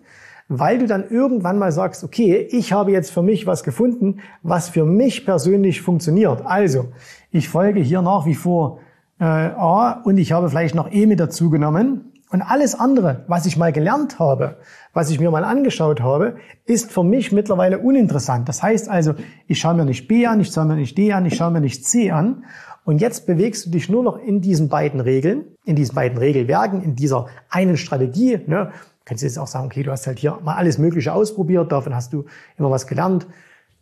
weil 0.49 0.79
du 0.79 0.87
dann 0.87 1.09
irgendwann 1.09 1.59
mal 1.59 1.73
sagst, 1.73 2.03
okay, 2.05 2.49
ich 2.51 2.73
habe 2.73 2.91
jetzt 2.91 3.11
für 3.11 3.23
mich 3.23 3.47
was 3.47 3.63
gefunden, 3.63 4.21
was 4.43 4.69
für 4.71 4.85
mich 4.85 5.25
persönlich 5.25 5.83
funktioniert. 5.83 6.43
Also, 6.45 6.87
ich 7.31 7.49
folge 7.49 7.81
hier 7.81 8.03
nach 8.03 8.25
wie 8.25 8.35
vor 8.35 8.81
äh, 9.21 9.25
A 9.25 10.01
und 10.05 10.17
ich 10.19 10.33
habe 10.33 10.49
vielleicht 10.49 10.75
noch 10.75 10.91
E 10.91 11.07
mit 11.07 11.21
dazu 11.21 11.51
genommen 11.51 12.13
und 12.31 12.43
alles 12.43 12.75
andere, 12.75 13.25
was 13.27 13.47
ich 13.47 13.57
mal 13.57 13.73
gelernt 13.73 14.19
habe, 14.19 14.57
was 14.93 15.11
ich 15.11 15.19
mir 15.19 15.31
mal 15.31 15.45
angeschaut 15.45 16.01
habe, 16.01 16.37
ist 16.67 16.93
für 16.93 17.03
mich 17.03 17.33
mittlerweile 17.33 17.79
uninteressant. 17.79 18.49
Das 18.49 18.63
heißt 18.63 18.89
also, 18.89 19.15
ich 19.47 19.59
schaue 19.59 19.75
mir 19.75 19.85
nicht 19.85 20.09
B 20.09 20.27
an, 20.27 20.41
ich 20.41 20.49
schaue 20.49 20.67
mir 20.67 20.77
nicht 20.77 20.97
D 20.99 21.13
an, 21.13 21.25
ich 21.25 21.37
schaue 21.37 21.51
mir 21.51 21.61
nicht 21.61 21.87
C 21.87 22.11
an. 22.11 22.45
Und 22.85 23.01
jetzt 23.01 23.27
bewegst 23.27 23.67
du 23.67 23.71
dich 23.71 23.89
nur 23.89 24.03
noch 24.03 24.19
in 24.19 24.41
diesen 24.41 24.69
beiden 24.69 25.01
Regeln, 25.01 25.45
in 25.65 25.77
diesen 25.77 25.95
beiden 25.95 26.19
Regelwerken, 26.19 26.83
in 26.83 26.97
dieser 26.97 27.27
einen 27.51 27.77
Strategie. 27.77 28.41
Ne? 28.47 28.71
Du 29.09 29.13
kannst 29.13 29.25
jetzt 29.25 29.39
auch 29.39 29.47
sagen, 29.47 29.65
okay, 29.65 29.83
du 29.83 29.91
hast 29.91 30.07
halt 30.07 30.19
hier 30.19 30.39
mal 30.45 30.57
alles 30.57 30.77
Mögliche 30.77 31.15
ausprobiert, 31.15 31.73
davon 31.73 31.95
hast 31.95 32.13
du 32.13 32.27
immer 32.59 32.71
was 32.71 32.87
gelernt. 32.87 33.27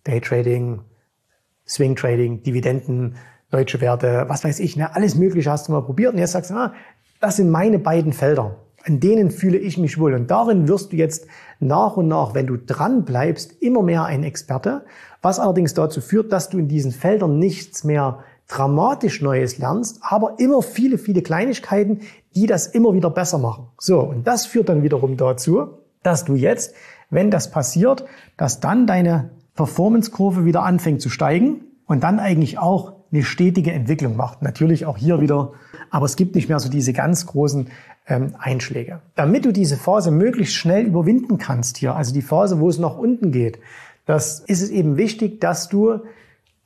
Daytrading, 0.04 0.83
Swing 1.66 1.97
Trading, 1.97 2.45
Dividenden, 2.45 3.16
deutsche 3.50 3.80
Werte, 3.80 4.26
was 4.28 4.45
weiß 4.45 4.61
ich, 4.61 4.76
ne? 4.76 4.95
alles 4.95 5.16
Mögliche 5.16 5.50
hast 5.50 5.66
du 5.66 5.73
mal 5.73 5.83
probiert. 5.83 6.12
Und 6.12 6.21
jetzt 6.21 6.30
sagst 6.30 6.52
du, 6.52 6.54
ah, 6.54 6.75
das 7.21 7.38
sind 7.38 7.50
meine 7.50 7.80
beiden 7.80 8.12
Felder. 8.12 8.54
An 8.85 9.00
denen 9.00 9.33
fühle 9.33 9.59
ich 9.59 9.78
mich 9.78 9.99
wohl. 9.99 10.14
Und 10.14 10.30
darin 10.30 10.68
wirst 10.68 10.92
du 10.92 10.97
jetzt 10.97 11.26
nach 11.59 11.97
und 11.97 12.06
nach, 12.06 12.35
wenn 12.35 12.47
du 12.47 12.56
dran 12.56 13.04
bleibst, 13.04 13.61
immer 13.61 13.83
mehr 13.83 14.04
ein 14.04 14.23
Experte. 14.23 14.85
Was 15.23 15.40
allerdings 15.40 15.75
dazu 15.75 16.00
führt, 16.00 16.30
dass 16.30 16.50
du 16.50 16.59
in 16.59 16.68
diesen 16.68 16.92
Feldern 16.92 17.40
nichts 17.40 17.83
mehr 17.83 18.23
dramatisch 18.47 19.23
Neues 19.23 19.59
lernst, 19.59 19.99
aber 20.02 20.38
immer 20.38 20.62
viele, 20.62 20.99
viele 20.99 21.23
Kleinigkeiten, 21.23 22.02
die 22.37 22.47
das 22.47 22.66
immer 22.66 22.93
wieder 22.93 23.11
besser 23.11 23.38
machen. 23.38 23.69
So. 23.78 24.00
Und 24.00 24.26
das 24.26 24.47
führt 24.47 24.69
dann 24.69 24.83
wiederum 24.83 25.16
dazu, 25.16 25.78
dass 26.02 26.25
du 26.25 26.35
jetzt, 26.37 26.75
wenn 27.11 27.31
das 27.31 27.50
passiert, 27.50 28.05
dass 28.37 28.61
dann 28.61 28.87
deine 28.87 29.31
Performance-Kurve 29.57 30.45
wieder 30.45 30.62
anfängt 30.62 31.00
zu 31.00 31.09
steigen 31.09 31.62
und 31.87 32.05
dann 32.05 32.21
eigentlich 32.21 32.59
auch 32.59 32.93
eine 33.11 33.23
stetige 33.23 33.73
Entwicklung 33.73 34.16
macht. 34.16 34.43
Natürlich 34.43 34.85
auch 34.85 34.99
hier 34.99 35.21
wieder, 35.21 35.52
aber 35.90 36.05
es 36.05 36.16
gibt 36.16 36.35
nicht 36.35 36.49
mehr 36.49 36.61
so 36.61 36.69
diese 36.69 36.93
ganz 36.93 37.26
großen 37.26 37.69
ähm, 38.07 38.35
Einschläge. 38.38 39.00
Damit 39.14 39.47
du 39.47 39.52
diese 39.52 39.78
Phase 39.78 40.11
möglichst 40.11 40.55
schnell 40.55 40.85
überwinden 40.85 41.38
kannst 41.38 41.78
hier, 41.78 41.97
also 41.97 42.12
die 42.12 42.23
Phase, 42.23 42.61
wo 42.61 42.69
es 42.69 42.78
nach 42.78 42.99
unten 42.99 43.33
geht, 43.33 43.59
das 44.05 44.40
ist 44.40 44.62
es 44.62 44.69
eben 44.69 44.99
wichtig, 44.99 45.40
dass 45.40 45.71
du 45.71 46.00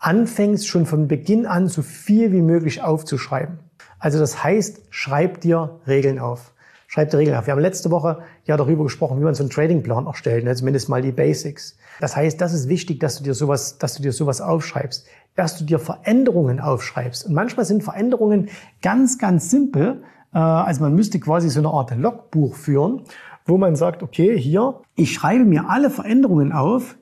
anfängst, 0.00 0.66
schon 0.66 0.84
von 0.84 1.06
Beginn 1.06 1.46
an 1.46 1.68
so 1.68 1.82
viel 1.82 2.32
wie 2.32 2.42
möglich 2.42 2.82
aufzuschreiben. 2.82 3.60
Also 4.00 4.18
das 4.18 4.42
heißt, 4.42 4.80
schreib 4.90 5.40
dir 5.40 5.78
Regeln 5.86 6.18
auf. 6.18 6.52
Schreib 6.88 7.10
dir 7.10 7.18
Regeln 7.18 7.36
auf. 7.36 7.46
Wir 7.46 7.52
haben 7.52 7.60
letzte 7.60 7.92
Woche 7.92 8.22
ja 8.46 8.56
darüber 8.56 8.82
gesprochen, 8.82 9.20
wie 9.20 9.24
man 9.24 9.34
so 9.34 9.44
einen 9.44 9.50
Tradingplan 9.50 10.06
erstellt, 10.06 10.44
ne? 10.44 10.56
zumindest 10.56 10.88
mal 10.88 11.02
die 11.02 11.12
Basics. 11.12 11.76
Das 12.00 12.16
heißt, 12.16 12.40
das 12.40 12.52
ist 12.52 12.68
wichtig, 12.68 12.98
dass 12.98 13.18
du 13.18 13.22
dir 13.22 13.34
sowas, 13.34 13.78
dass 13.78 13.94
du 13.94 14.02
dir 14.02 14.12
sowas 14.12 14.40
aufschreibst, 14.40 15.06
dass 15.36 15.56
du 15.56 15.64
dir 15.64 15.78
Veränderungen 15.78 16.58
aufschreibst. 16.58 17.26
Und 17.26 17.34
manchmal 17.34 17.64
sind 17.64 17.84
Veränderungen 17.84 18.48
ganz, 18.82 19.18
ganz 19.18 19.50
simpel. 19.50 20.02
Äh, 20.34 20.38
also 20.38 20.82
man 20.82 20.94
müsste 20.94 21.20
quasi 21.20 21.48
so 21.48 21.60
eine 21.60 21.68
Art 21.68 21.94
Logbuch 21.96 22.56
führen, 22.56 23.02
wo 23.46 23.58
man 23.58 23.76
sagt, 23.76 24.02
okay, 24.02 24.36
hier, 24.36 24.80
ich 24.96 25.12
schreibe 25.12 25.44
mir 25.44 25.68
alle 25.68 25.90
Veränderungen 25.90 26.52
auf, 26.52 26.96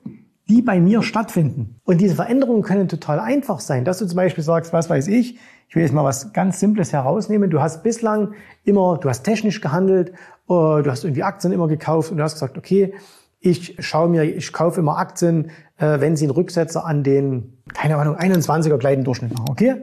die 0.49 0.63
bei 0.63 0.79
mir 0.79 1.03
stattfinden. 1.03 1.79
Und 1.85 2.01
diese 2.01 2.15
Veränderungen 2.15 2.63
können 2.63 2.87
total 2.87 3.19
einfach 3.19 3.59
sein, 3.59 3.85
dass 3.85 3.99
du 3.99 4.07
zum 4.07 4.15
Beispiel 4.15 4.43
sagst, 4.43 4.73
was 4.73 4.89
weiß 4.89 5.07
ich, 5.07 5.37
ich 5.69 5.75
will 5.75 5.83
jetzt 5.83 5.93
mal 5.93 6.03
was 6.03 6.33
ganz 6.33 6.59
Simples 6.59 6.91
herausnehmen. 6.91 7.51
Du 7.51 7.61
hast 7.61 7.83
bislang 7.83 8.33
immer, 8.63 8.97
du 8.97 9.07
hast 9.07 9.21
technisch 9.21 9.61
gehandelt, 9.61 10.09
äh, 10.09 10.13
du 10.47 10.85
hast 10.87 11.03
irgendwie 11.03 11.21
Aktien 11.21 11.53
immer 11.53 11.67
gekauft 11.67 12.09
und 12.09 12.17
du 12.17 12.23
hast 12.23 12.33
gesagt, 12.33 12.57
okay, 12.57 12.95
ich 13.39 13.75
schaue 13.79 14.09
mir, 14.09 14.23
ich 14.23 14.51
kaufe 14.51 14.79
immer 14.79 14.97
Aktien, 14.97 15.51
äh, 15.77 15.99
wenn 15.99 16.15
sie 16.15 16.25
einen 16.25 16.31
Rücksetzer 16.31 16.85
an 16.85 17.03
den, 17.03 17.59
keine 17.73 17.97
Ahnung, 17.97 18.17
21er 18.17 18.77
gleiten 18.77 19.03
Durchschnitt 19.03 19.31
machen, 19.31 19.45
okay? 19.49 19.75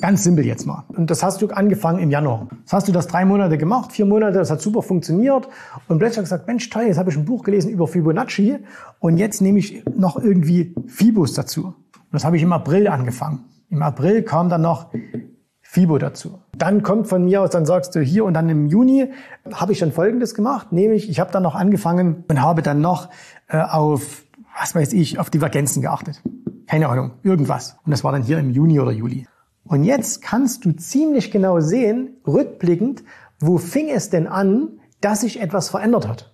Ganz 0.00 0.24
simpel 0.24 0.46
jetzt 0.46 0.66
mal. 0.66 0.84
Und 0.88 1.10
das 1.10 1.22
hast 1.22 1.42
du 1.42 1.48
angefangen 1.48 1.98
im 1.98 2.10
Januar. 2.10 2.48
Das 2.64 2.72
hast 2.72 2.88
du 2.88 2.92
das 2.92 3.06
drei 3.06 3.24
Monate 3.24 3.58
gemacht, 3.58 3.92
vier 3.92 4.06
Monate, 4.06 4.38
das 4.38 4.50
hat 4.50 4.60
super 4.60 4.82
funktioniert. 4.82 5.48
Und 5.88 5.98
plötzlich 5.98 6.18
hast 6.18 6.24
gesagt, 6.24 6.46
Mensch, 6.46 6.68
toll, 6.70 6.84
jetzt 6.84 6.98
habe 6.98 7.10
ich 7.10 7.16
ein 7.16 7.24
Buch 7.24 7.44
gelesen 7.44 7.70
über 7.70 7.86
Fibonacci 7.86 8.58
und 9.00 9.16
jetzt 9.16 9.40
nehme 9.40 9.58
ich 9.58 9.84
noch 9.96 10.16
irgendwie 10.16 10.74
Fibos 10.86 11.34
dazu. 11.34 11.66
Und 11.66 12.12
das 12.12 12.24
habe 12.24 12.36
ich 12.36 12.42
im 12.42 12.52
April 12.52 12.88
angefangen. 12.88 13.44
Im 13.68 13.82
April 13.82 14.22
kam 14.22 14.48
dann 14.48 14.62
noch 14.62 14.90
Fibo 15.68 15.98
dazu. 15.98 16.38
Dann 16.56 16.82
kommt 16.82 17.08
von 17.08 17.24
mir 17.24 17.42
aus, 17.42 17.50
dann 17.50 17.66
sagst 17.66 17.94
du 17.94 18.00
hier 18.00 18.24
und 18.24 18.34
dann 18.34 18.48
im 18.48 18.66
Juni 18.66 19.10
habe 19.52 19.72
ich 19.72 19.80
dann 19.80 19.92
Folgendes 19.92 20.34
gemacht, 20.34 20.72
nämlich 20.72 21.10
ich 21.10 21.20
habe 21.20 21.32
dann 21.32 21.42
noch 21.42 21.54
angefangen 21.54 22.24
und 22.28 22.40
habe 22.40 22.62
dann 22.62 22.80
noch 22.80 23.10
äh, 23.48 23.58
auf, 23.58 24.24
was 24.58 24.74
weiß 24.74 24.92
ich, 24.92 25.18
auf 25.18 25.28
Divergenzen 25.28 25.82
geachtet. 25.82 26.22
Keine 26.66 26.88
Ahnung, 26.88 27.12
irgendwas. 27.22 27.76
Und 27.84 27.90
das 27.90 28.04
war 28.04 28.12
dann 28.12 28.22
hier 28.22 28.38
im 28.38 28.50
Juni 28.50 28.80
oder 28.80 28.92
Juli. 28.92 29.26
Und 29.68 29.84
jetzt 29.84 30.22
kannst 30.22 30.64
du 30.64 30.72
ziemlich 30.72 31.30
genau 31.30 31.60
sehen, 31.60 32.16
rückblickend, 32.26 33.02
wo 33.40 33.58
fing 33.58 33.88
es 33.88 34.10
denn 34.10 34.26
an, 34.26 34.80
dass 35.00 35.20
sich 35.22 35.40
etwas 35.40 35.68
verändert 35.68 36.08
hat. 36.08 36.32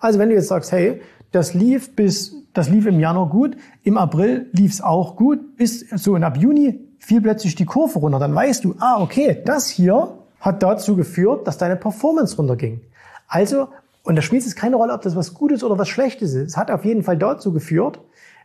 Also 0.00 0.18
wenn 0.18 0.30
du 0.30 0.34
jetzt 0.34 0.48
sagst, 0.48 0.72
hey, 0.72 1.00
das 1.32 1.54
lief 1.54 1.94
bis, 1.94 2.34
das 2.54 2.68
lief 2.68 2.86
im 2.86 2.98
Januar 2.98 3.28
gut, 3.28 3.56
im 3.84 3.98
April 3.98 4.48
lief 4.52 4.72
es 4.72 4.80
auch 4.80 5.16
gut, 5.16 5.56
bis 5.56 5.86
so 5.94 6.14
und 6.14 6.24
ab 6.24 6.36
Juni 6.36 6.80
fiel 6.98 7.20
plötzlich 7.20 7.54
die 7.54 7.66
Kurve 7.66 7.98
runter, 7.98 8.18
dann 8.18 8.34
weißt 8.34 8.64
du, 8.64 8.74
ah, 8.78 9.00
okay, 9.00 9.42
das 9.44 9.68
hier 9.68 10.18
hat 10.40 10.62
dazu 10.62 10.96
geführt, 10.96 11.46
dass 11.46 11.58
deine 11.58 11.76
Performance 11.76 12.36
runterging. 12.36 12.80
Also, 13.28 13.68
und 14.02 14.16
da 14.16 14.22
spielt 14.22 14.44
es 14.44 14.56
keine 14.56 14.76
Rolle, 14.76 14.92
ob 14.92 15.02
das 15.02 15.14
was 15.14 15.34
Gutes 15.34 15.62
oder 15.62 15.78
was 15.78 15.88
Schlechtes 15.88 16.34
ist. 16.34 16.48
Es 16.48 16.56
hat 16.56 16.70
auf 16.70 16.84
jeden 16.84 17.02
Fall 17.02 17.18
dazu 17.18 17.52
geführt, 17.52 18.00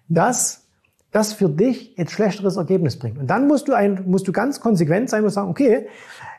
dass 0.10 0.65
das 1.16 1.32
für 1.32 1.48
dich 1.48 1.96
jetzt 1.96 2.12
schlechteres 2.12 2.58
Ergebnis 2.58 3.00
bringt. 3.00 3.18
Und 3.18 3.28
dann 3.28 3.48
musst 3.48 3.70
du 3.70 3.74
ein, 3.74 4.04
musst 4.06 4.28
du 4.28 4.34
ganz 4.34 4.60
konsequent 4.60 5.10
sein 5.10 5.24
und 5.24 5.30
sagen, 5.30 5.50
okay, 5.50 5.88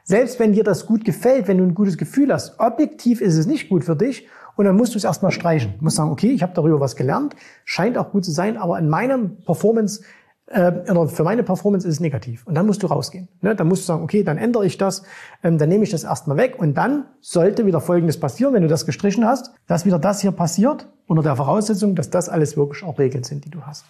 selbst 0.04 0.38
wenn 0.38 0.52
dir 0.52 0.64
das 0.64 0.84
gut 0.84 1.02
gefällt, 1.02 1.48
wenn 1.48 1.56
du 1.56 1.64
ein 1.64 1.74
gutes 1.74 1.96
Gefühl 1.96 2.30
hast, 2.30 2.60
objektiv 2.60 3.22
ist 3.22 3.38
es 3.38 3.46
nicht 3.46 3.70
gut 3.70 3.84
für 3.84 3.96
dich 3.96 4.28
und 4.54 4.66
dann 4.66 4.76
musst 4.76 4.92
du 4.92 4.98
es 4.98 5.04
erstmal 5.04 5.32
streichen. 5.32 5.74
Du 5.78 5.84
musst 5.84 5.96
sagen, 5.96 6.10
okay, 6.10 6.30
ich 6.30 6.42
habe 6.42 6.52
darüber 6.54 6.78
was 6.78 6.94
gelernt, 6.94 7.34
scheint 7.64 7.96
auch 7.96 8.10
gut 8.10 8.26
zu 8.26 8.32
sein, 8.32 8.58
aber 8.58 8.78
in 8.78 8.90
meinem 8.90 9.38
Performance 9.46 10.02
äh, 10.48 10.72
für 11.08 11.24
meine 11.24 11.42
Performance 11.42 11.88
ist 11.88 11.94
es 11.94 12.00
negativ. 12.00 12.46
Und 12.46 12.54
dann 12.54 12.66
musst 12.66 12.82
du 12.82 12.86
rausgehen. 12.86 13.28
Ne? 13.40 13.56
Dann 13.56 13.68
musst 13.68 13.82
du 13.82 13.86
sagen, 13.86 14.04
okay, 14.04 14.24
dann 14.24 14.36
ändere 14.36 14.66
ich 14.66 14.76
das, 14.76 15.04
ähm, 15.42 15.56
dann 15.56 15.70
nehme 15.70 15.84
ich 15.84 15.90
das 15.90 16.04
erstmal 16.04 16.36
weg 16.36 16.56
und 16.58 16.74
dann 16.74 17.06
sollte 17.22 17.64
wieder 17.64 17.80
Folgendes 17.80 18.20
passieren, 18.20 18.52
wenn 18.52 18.62
du 18.62 18.68
das 18.68 18.84
gestrichen 18.84 19.24
hast, 19.24 19.52
dass 19.66 19.86
wieder 19.86 19.98
das 19.98 20.20
hier 20.20 20.32
passiert, 20.32 20.86
unter 21.06 21.22
der 21.22 21.36
Voraussetzung, 21.36 21.94
dass 21.94 22.10
das 22.10 22.28
alles 22.28 22.58
wirklich 22.58 22.84
auch 22.84 22.98
Regeln 22.98 23.24
sind, 23.24 23.46
die 23.46 23.50
du 23.50 23.62
hast. 23.62 23.86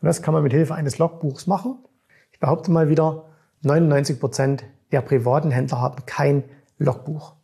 Und 0.00 0.06
das 0.06 0.22
kann 0.22 0.34
man 0.34 0.42
mit 0.42 0.52
Hilfe 0.52 0.74
eines 0.74 0.98
Logbuchs 0.98 1.46
machen. 1.46 1.78
Ich 2.32 2.40
behaupte 2.40 2.70
mal 2.70 2.88
wieder, 2.88 3.24
99 3.62 4.20
Prozent 4.20 4.64
der 4.92 5.00
privaten 5.00 5.50
Händler 5.50 5.80
haben 5.80 6.04
kein 6.06 6.44
Logbuch. 6.78 7.34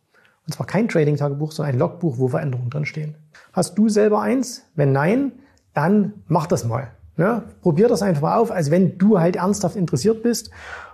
Und 0.45 0.53
zwar 0.53 0.65
kein 0.65 0.87
Trading-Tagebuch, 0.87 1.51
sondern 1.51 1.75
ein 1.75 1.79
Logbuch, 1.79 2.17
wo 2.17 2.27
Veränderungen 2.27 2.69
drinstehen. 2.69 3.15
Hast 3.53 3.77
du 3.77 3.89
selber 3.89 4.21
eins? 4.21 4.63
Wenn 4.75 4.91
nein, 4.91 5.33
dann 5.73 6.13
mach 6.27 6.47
das 6.47 6.65
mal. 6.65 6.91
Ja, 7.17 7.43
probier 7.61 7.87
das 7.87 8.01
einfach 8.01 8.21
mal 8.21 8.37
auf, 8.37 8.51
als 8.51 8.71
wenn 8.71 8.97
du 8.97 9.19
halt 9.19 9.35
ernsthaft 9.35 9.75
interessiert 9.75 10.23
bist 10.23 10.51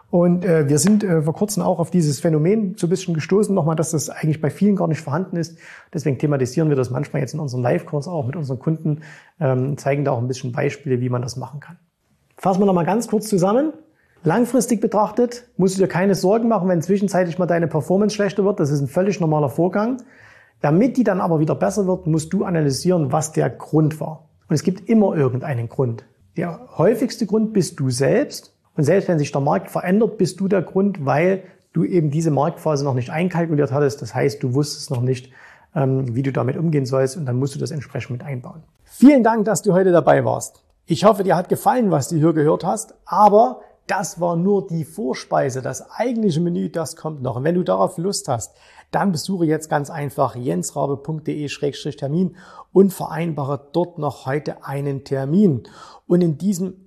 und 0.09 0.45
äh, 0.45 0.69
wir 0.69 0.79
sind 0.79 1.03
äh, 1.03 1.21
vor 1.21 1.33
kurzem 1.33 1.63
auch 1.63 1.79
auf 1.79 1.91
dieses 1.91 2.21
Phänomen 2.21 2.75
so 2.77 2.87
ein 2.87 2.89
bisschen 2.89 3.13
gestoßen, 3.13 3.53
nochmal, 3.53 3.75
dass 3.75 3.91
das 3.91 4.09
eigentlich 4.09 4.39
bei 4.39 4.49
vielen 4.49 4.77
gar 4.77 4.87
nicht 4.87 5.01
vorhanden 5.01 5.35
ist. 5.35 5.57
Deswegen 5.93 6.17
thematisieren 6.17 6.69
wir 6.69 6.77
das 6.77 6.89
manchmal 6.89 7.21
jetzt 7.21 7.33
in 7.33 7.41
unserem 7.41 7.63
Live-Kurs 7.63 8.07
auch 8.07 8.25
mit 8.25 8.37
unseren 8.37 8.59
Kunden, 8.59 9.01
ähm, 9.39 9.77
zeigen 9.77 10.05
da 10.05 10.11
auch 10.11 10.19
ein 10.19 10.27
bisschen 10.27 10.53
Beispiele, 10.53 11.01
wie 11.01 11.09
man 11.09 11.21
das 11.21 11.35
machen 11.35 11.59
kann. 11.59 11.77
Fassen 12.37 12.61
wir 12.61 12.65
nochmal 12.65 12.85
ganz 12.85 13.07
kurz 13.07 13.27
zusammen. 13.27 13.73
Langfristig 14.23 14.79
betrachtet 14.79 15.47
musst 15.57 15.77
du 15.77 15.81
dir 15.81 15.87
keine 15.87 16.15
Sorgen 16.15 16.47
machen, 16.47 16.69
wenn 16.69 16.81
zwischenzeitlich 16.81 17.37
mal 17.37 17.45
deine 17.45 17.67
Performance 17.67 18.15
schlechter 18.15 18.45
wird. 18.45 18.59
Das 18.59 18.71
ist 18.71 18.79
ein 18.81 18.87
völlig 18.87 19.19
normaler 19.19 19.49
Vorgang. 19.49 19.97
Damit 20.61 20.97
die 20.97 21.03
dann 21.03 21.21
aber 21.21 21.39
wieder 21.39 21.53
besser 21.53 21.85
wird, 21.85 22.07
musst 22.07 22.33
du 22.33 22.43
analysieren, 22.43 23.11
was 23.11 23.31
der 23.31 23.49
Grund 23.49 23.99
war. 23.99 24.29
Und 24.47 24.55
es 24.55 24.63
gibt 24.63 24.89
immer 24.89 25.15
irgendeinen 25.15 25.69
Grund. 25.69 26.05
Der 26.35 26.59
häufigste 26.77 27.25
Grund 27.25 27.53
bist 27.53 27.79
du 27.79 27.89
selbst 27.89 28.56
und 28.77 28.83
selbst 28.83 29.09
wenn 29.09 29.19
sich 29.19 29.31
der 29.31 29.41
Markt 29.41 29.71
verändert, 29.71 30.17
bist 30.17 30.39
du 30.39 30.47
der 30.47 30.61
Grund, 30.61 31.05
weil 31.05 31.43
du 31.73 31.83
eben 31.83 32.11
diese 32.11 32.31
Marktphase 32.31 32.85
noch 32.85 32.93
nicht 32.93 33.09
einkalkuliert 33.09 33.71
hattest. 33.71 34.01
Das 34.01 34.15
heißt, 34.15 34.41
du 34.41 34.53
wusstest 34.53 34.91
noch 34.91 35.01
nicht, 35.01 35.31
ähm, 35.75 36.15
wie 36.15 36.23
du 36.23 36.31
damit 36.31 36.57
umgehen 36.57 36.85
sollst 36.85 37.17
und 37.17 37.25
dann 37.25 37.37
musst 37.37 37.55
du 37.55 37.59
das 37.59 37.71
entsprechend 37.71 38.11
mit 38.11 38.23
einbauen. 38.23 38.63
Vielen 38.85 39.23
Dank, 39.23 39.45
dass 39.45 39.63
du 39.63 39.73
heute 39.73 39.91
dabei 39.91 40.23
warst. 40.23 40.63
Ich 40.85 41.03
hoffe, 41.03 41.23
dir 41.23 41.35
hat 41.35 41.49
gefallen, 41.49 41.91
was 41.91 42.07
du 42.07 42.15
hier 42.15 42.33
gehört 42.33 42.63
hast, 42.63 42.93
aber 43.05 43.61
das 43.87 44.19
war 44.19 44.35
nur 44.35 44.67
die 44.67 44.85
Vorspeise. 44.85 45.61
Das 45.61 45.89
eigentliche 45.91 46.41
Menü, 46.41 46.69
das 46.69 46.95
kommt 46.95 47.21
noch. 47.21 47.37
Und 47.37 47.43
wenn 47.43 47.55
du 47.55 47.63
darauf 47.63 47.97
Lust 47.97 48.27
hast, 48.27 48.55
dann 48.91 49.11
besuche 49.11 49.45
jetzt 49.45 49.69
ganz 49.69 49.89
einfach 49.89 50.35
jensrabe.de-termin 50.35 52.35
und 52.73 52.93
vereinbare 52.93 53.67
dort 53.71 53.97
noch 53.97 54.25
heute 54.25 54.65
einen 54.65 55.03
Termin. 55.03 55.63
Und 56.05 56.21
in 56.21 56.37
diesem 56.37 56.86